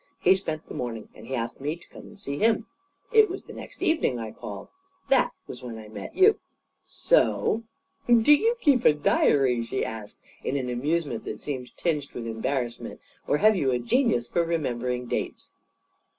[0.19, 2.65] He spent the morning, and he asked me to come and see him.
[3.13, 4.69] It was the next evening I called.
[5.09, 6.39] That was when I met you.
[6.83, 7.65] So"
[8.23, 12.99] "Do you keep a diary?" she asked, in an amusement that seemed tinged with embarrassment.
[13.27, 15.51] "Or have you a genius for remembering dates?"